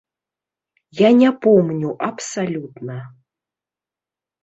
[1.01, 2.97] Я не помню абсалютна.